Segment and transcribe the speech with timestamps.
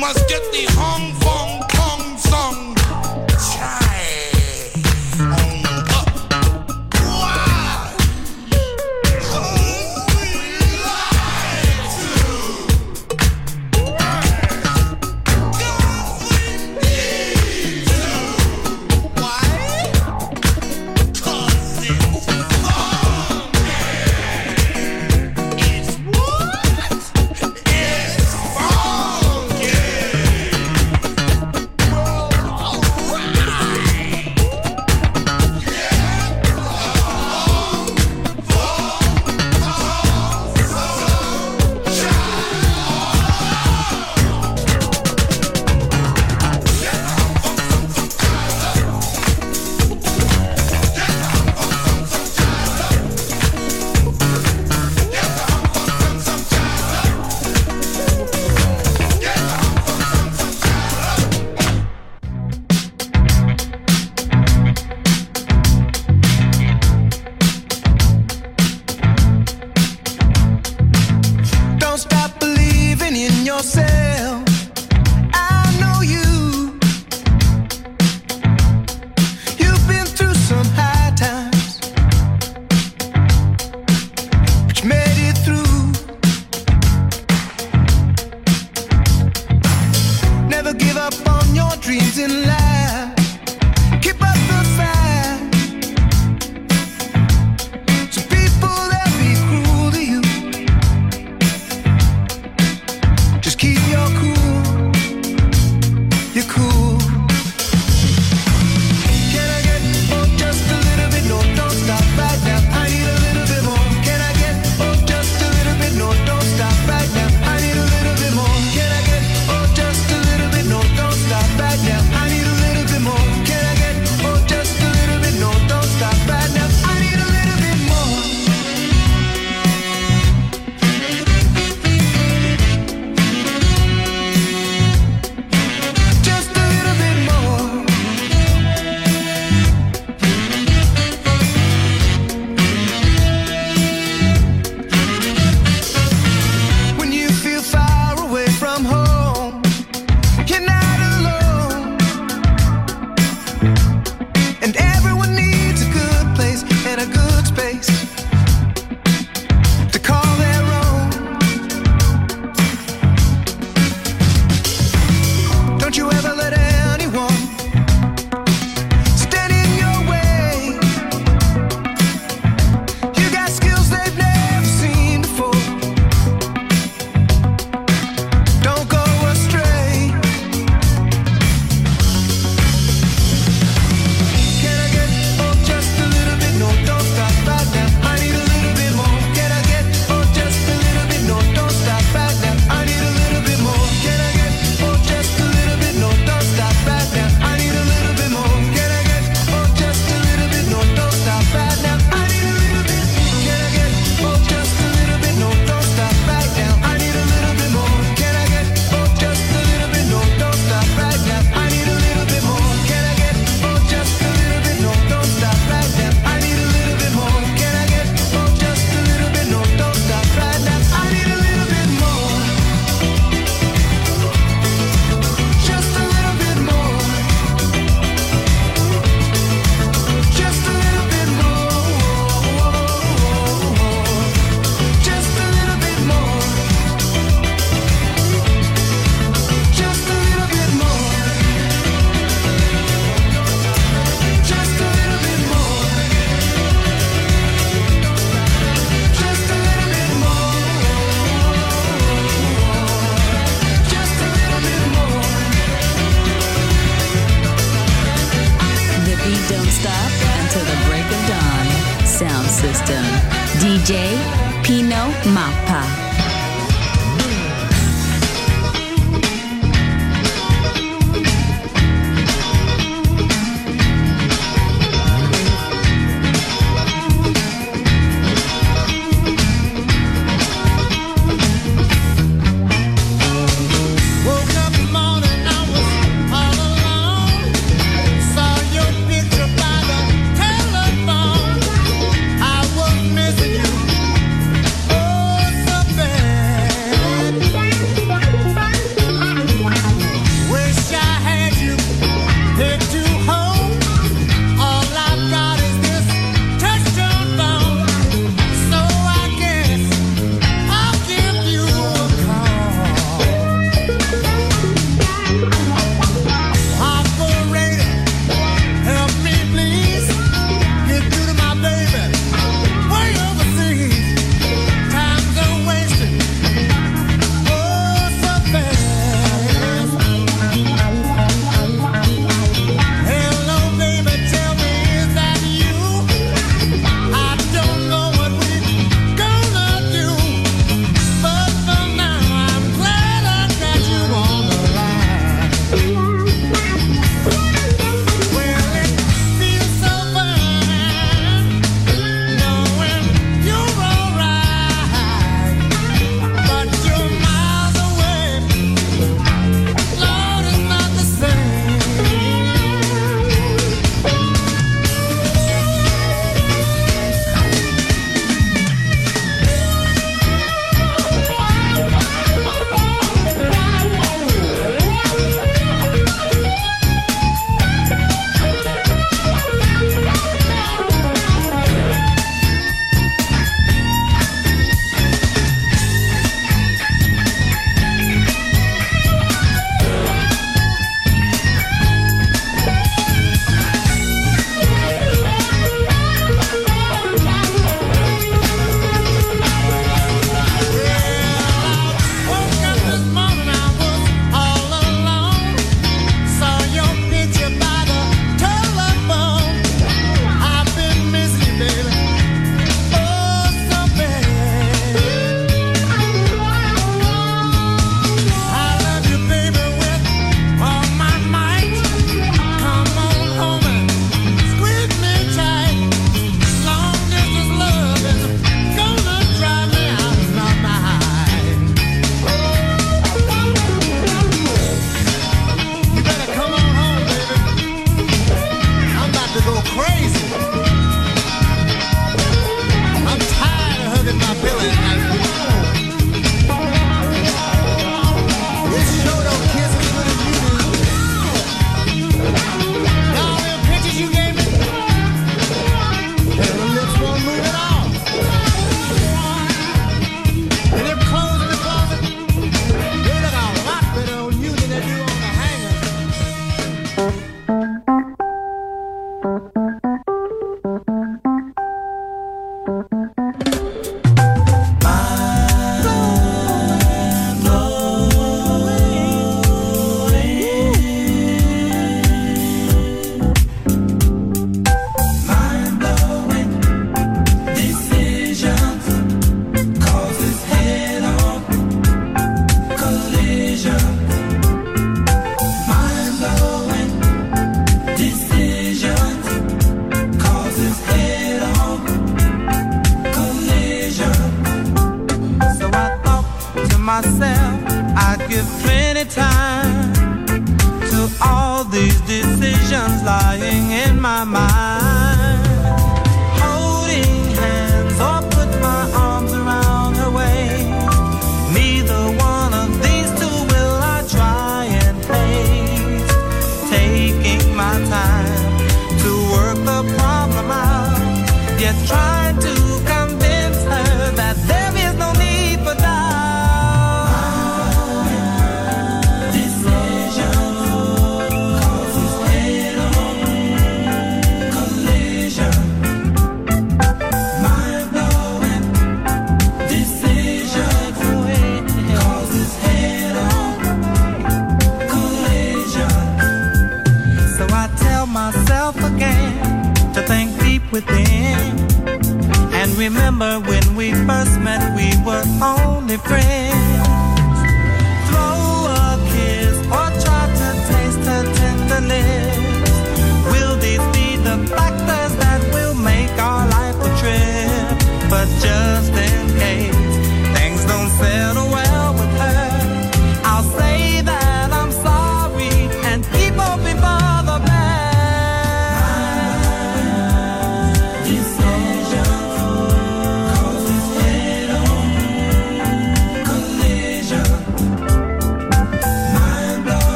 [0.00, 1.39] must get the hung for.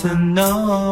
[0.00, 0.89] To know.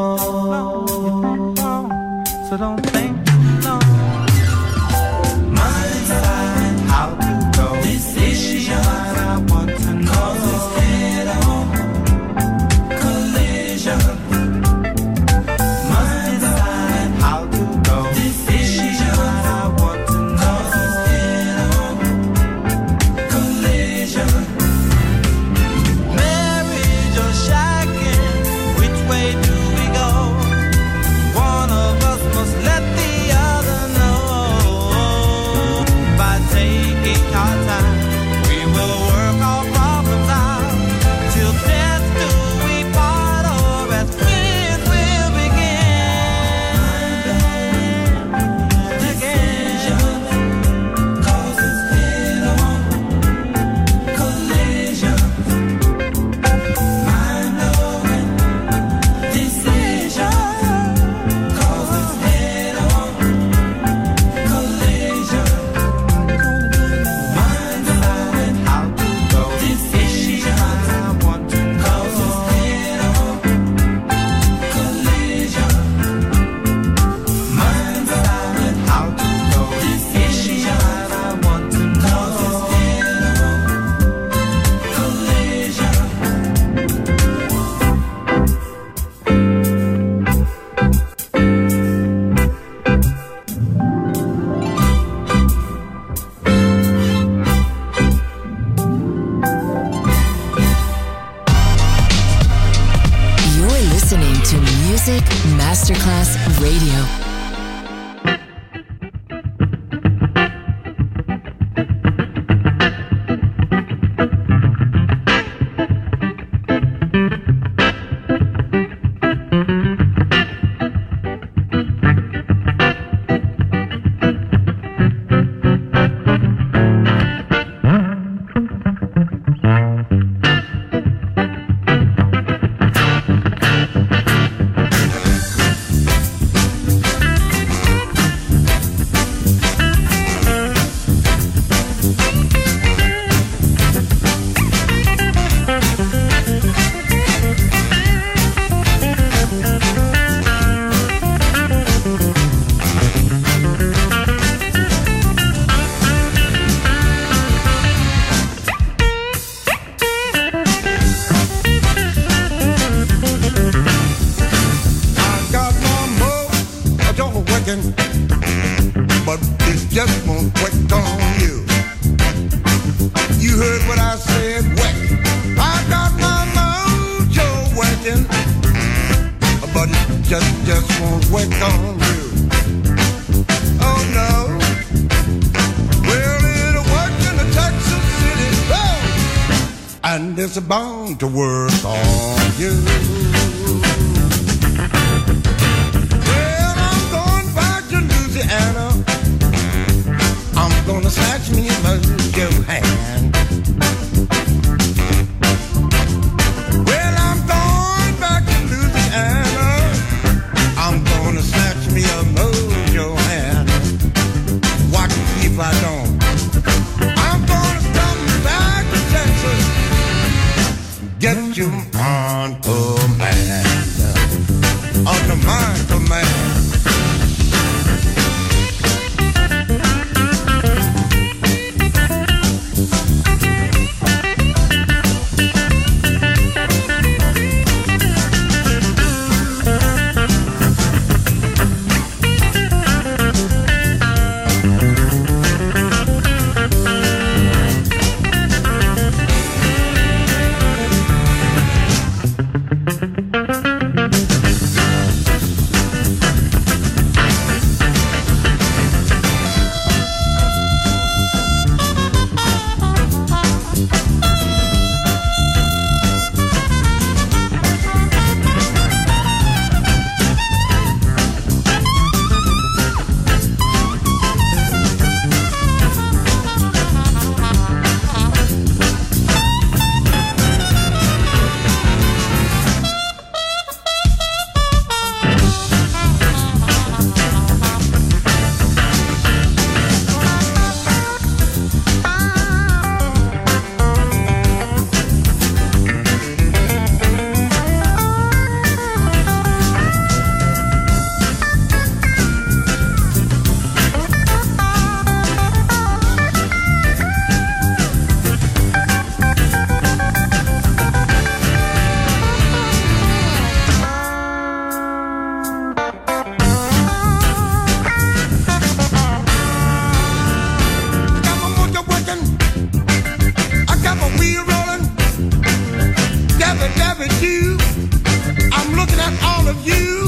[329.64, 330.08] you.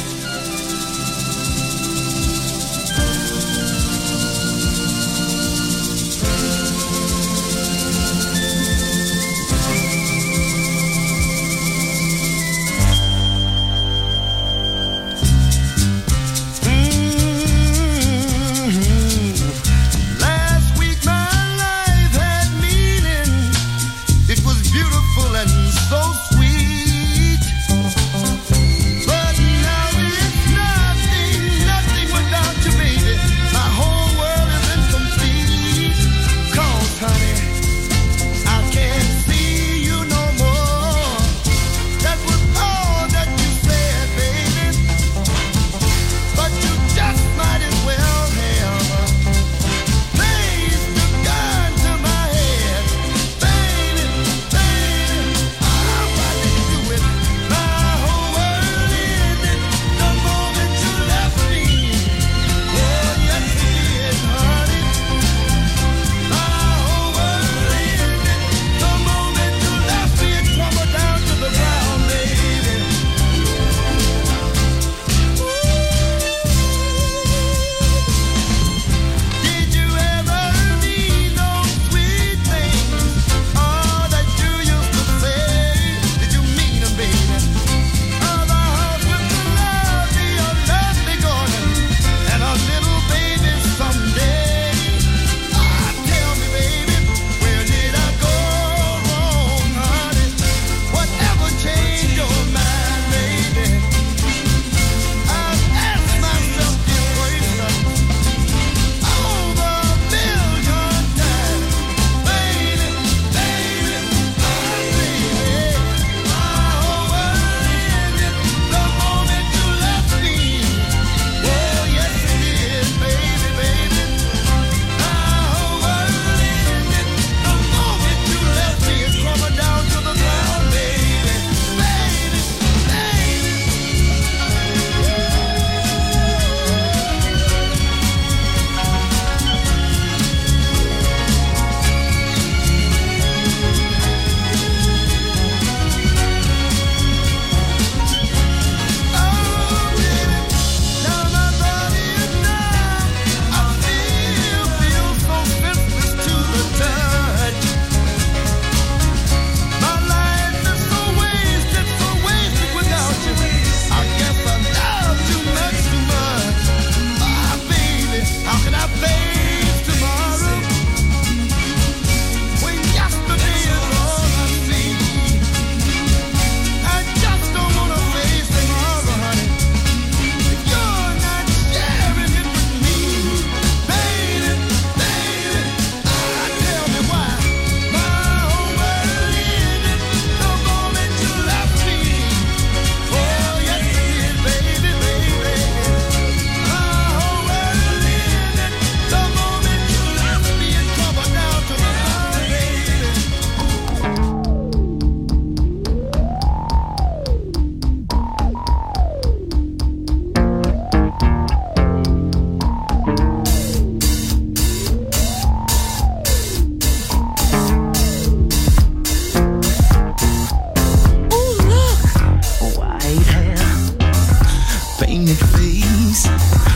[225.11, 226.23] painted face.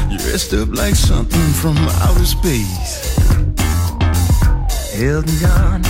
[0.10, 3.17] Dressed up like something from outer space.
[5.02, 5.82] Elton John,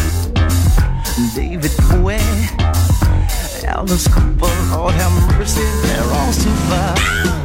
[1.33, 2.19] David Bowie,
[3.65, 7.44] Alice Cooper, Lord have mercy, they're all too far.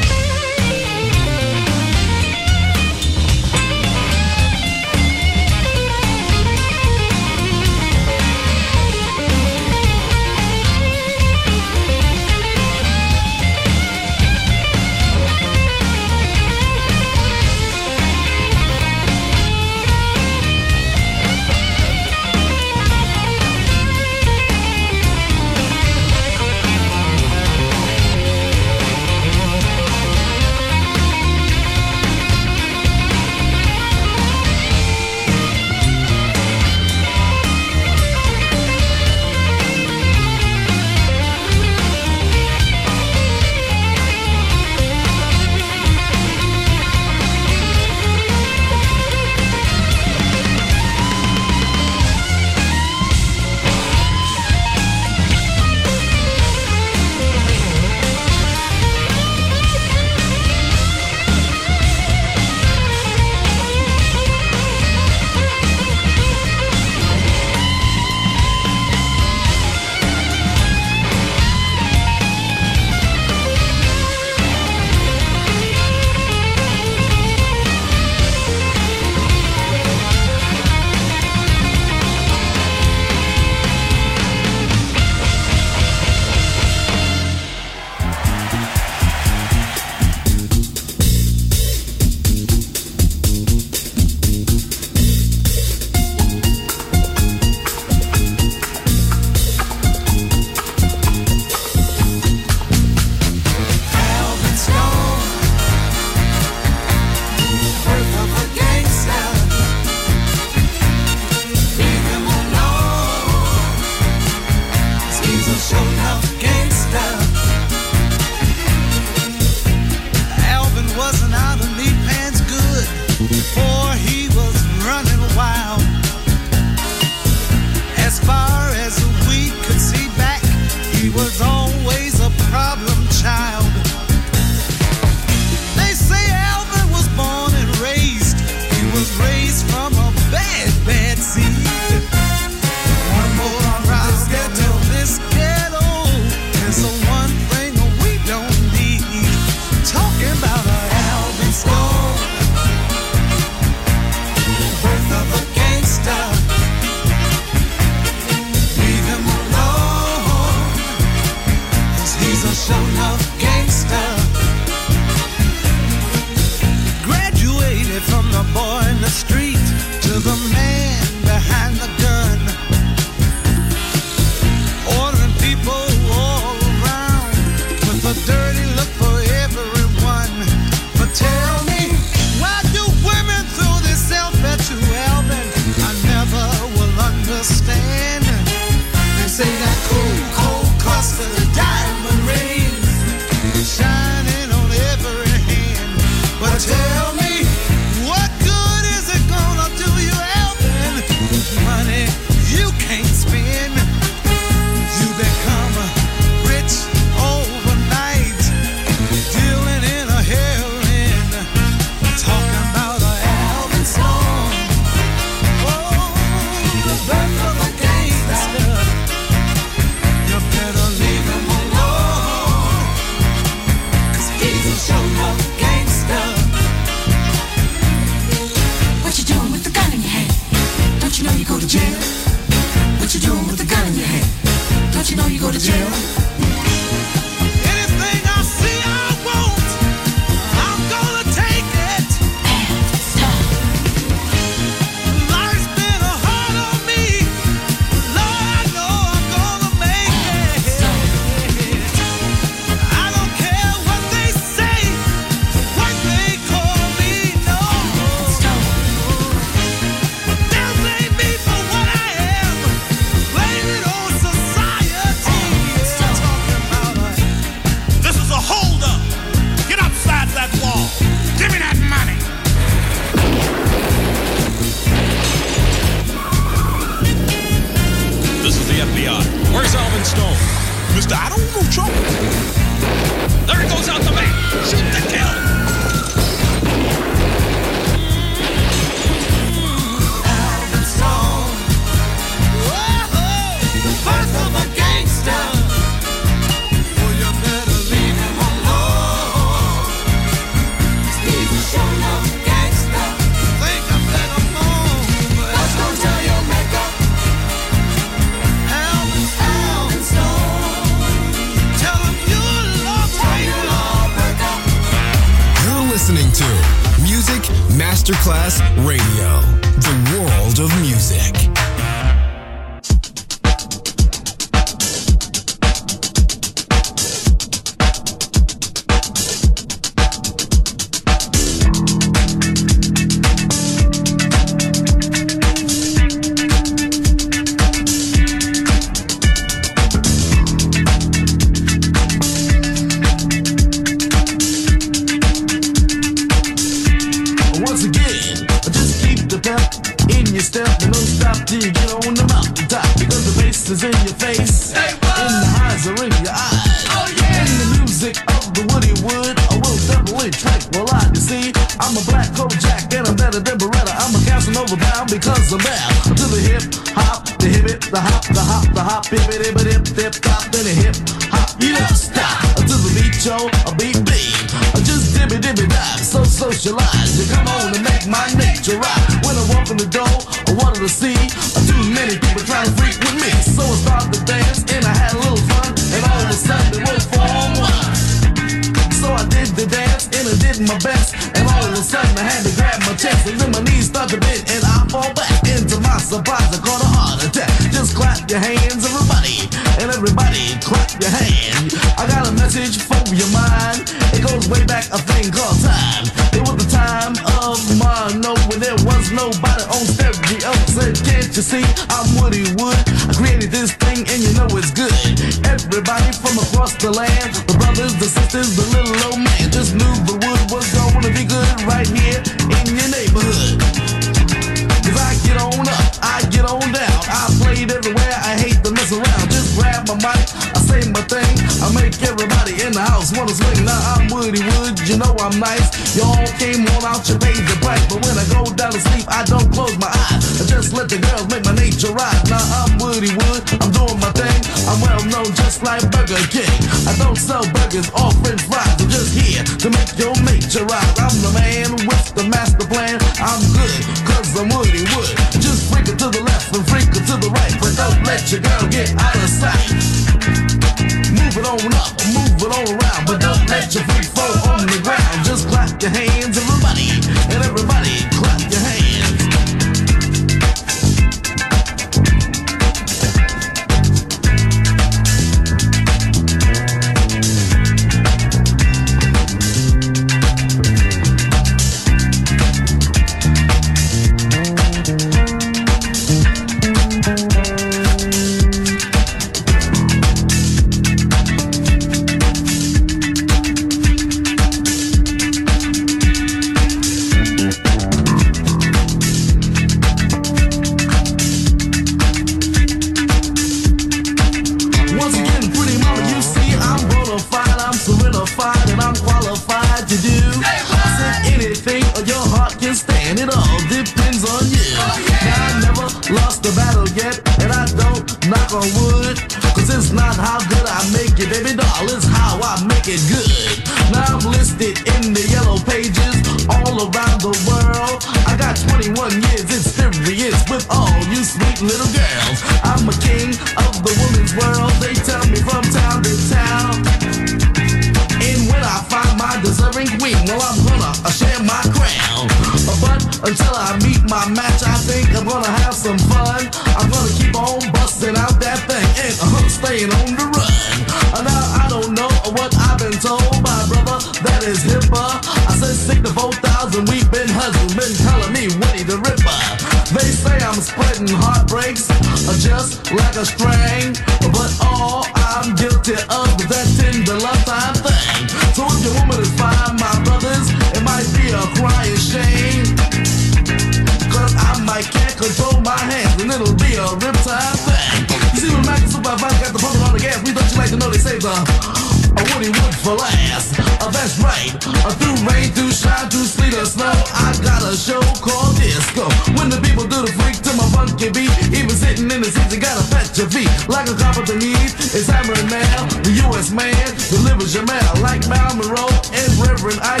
[581.23, 583.53] I wouldn't want for last.
[583.77, 584.49] Uh, that's right.
[584.65, 589.05] Uh, through rain, through shine, through sleet or snow, I got a show called disco.
[589.37, 592.55] When the people do the freak to my funky beat, even sitting in the seats,
[592.55, 593.49] you gotta fetch your feet.
[593.69, 596.49] Like a cop at the knees, it's hammering Man, The U.S.
[596.49, 596.73] man
[597.13, 600.00] delivers your mail like Mal Monroe and Reverend I.